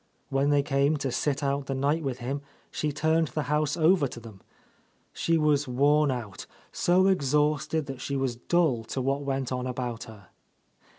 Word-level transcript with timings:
When 0.29 0.49
they 0.49 0.63
came 0.63 0.97
to 0.97 1.11
sit 1.11 1.43
out 1.43 1.67
the 1.67 1.75
night 1.75 2.01
with 2.01 2.17
him, 2.17 2.41
she 2.71 2.91
turned 2.91 3.27
the 3.27 3.43
house 3.43 3.77
over 3.77 4.07
to 4.07 4.19
them. 4.19 4.41
She 5.13 5.37
was 5.37 5.67
worn 5.67 6.09
out; 6.09 6.47
so 6.71 7.05
exhausted 7.05 7.85
that 7.85 8.01
she 8.01 8.15
was 8.15 8.35
dull 8.35 8.83
to 8.85 8.99
what 8.99 9.21
went 9.21 9.51
on 9.51 9.67
about 9.67 10.05
her. 10.05 10.29